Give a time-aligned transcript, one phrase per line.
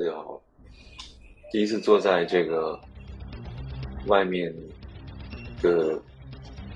[0.00, 0.40] 大家好。
[1.52, 2.80] 第一次坐在这个
[4.06, 4.50] 外面
[5.60, 6.00] 的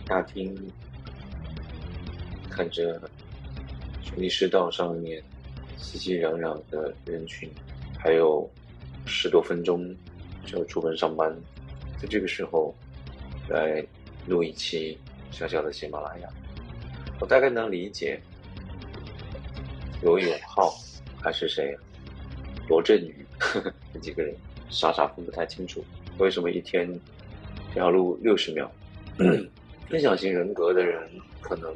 [0.05, 0.55] 大厅，
[2.51, 3.01] 看着
[4.03, 5.23] 水利师道上面
[5.79, 7.51] 熙熙攘攘的人群，
[7.99, 8.47] 还有
[9.07, 9.89] 十多分钟
[10.45, 11.35] 就要出门上班，
[11.97, 12.75] 在这个时候
[13.49, 13.83] 来
[14.27, 14.99] 录一期
[15.31, 16.29] 小小的喜马拉雅，
[17.19, 18.21] 我大概能理解
[20.03, 20.75] 罗永浩
[21.23, 21.75] 还是谁。
[22.69, 23.15] 罗振宇
[23.93, 24.35] 这几个人
[24.71, 25.85] 傻傻分不太清楚，
[26.19, 26.89] 为什么一天
[27.75, 28.69] 要录六十秒？
[29.89, 31.09] 分享型人格的人
[31.41, 31.73] 可能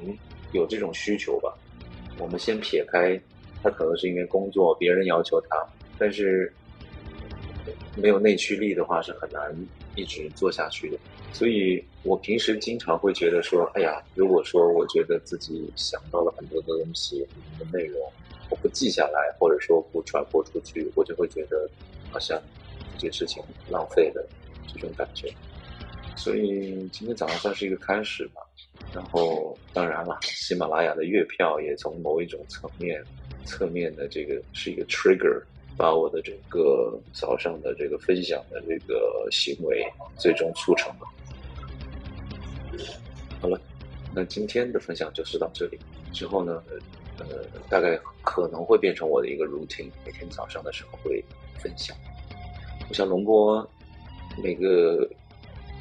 [0.53, 1.55] 有这种需求吧。
[2.19, 3.21] 我们先撇开
[3.63, 5.67] 他可能是因为工作别人要求他，
[5.99, 6.53] 但是
[7.97, 9.55] 没有内驱力的话是很难
[9.95, 10.99] 一直做下去的。
[11.33, 17.25] 所以我平时经常会觉得说，哎呀，如果说我觉得自己想到了很多的东西、
[17.59, 18.01] 很多的内容。
[18.51, 21.69] 我不记下来，或者说不传播出去，我就会觉得
[22.11, 22.41] 好像
[22.95, 24.27] 这件事情浪费了
[24.73, 25.33] 这种感觉。
[26.17, 28.43] 所以今天早上算是一个开始吧。
[28.95, 33.03] 然后当然了，喜马拉雅的月票也从某一种层面、
[33.45, 35.43] 侧面的这个是一个 trigger，
[35.77, 39.85] 把我的这个早上的这个分享的这个行为
[40.17, 41.07] 最终促成了。
[43.41, 43.61] 好了，
[44.15, 45.79] 那今天的分享就是到这里。
[46.13, 46.63] 之后呢？
[47.19, 51.25] 呃，大概可能会变成我的一个 routine，每天早上的时候会
[51.59, 51.97] 分享。
[52.89, 53.69] 我想龙波
[54.43, 55.09] 每个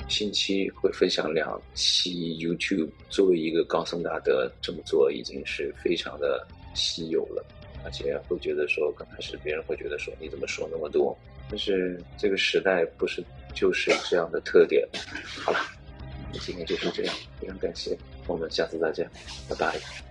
[0.09, 7.45] 星期会分享两期 YouTube，作为一个高僧大德这么做已经是非常的稀有了，
[7.85, 11.17] 而且会觉得说刚开始别人会觉得说你怎么说那么多，
[11.49, 14.87] 但是这个时代不是就是这样的特点。
[15.43, 15.59] 好了，
[16.41, 19.09] 今天就是这样，非常感谢，我们下次再见，
[19.49, 20.06] 拜拜。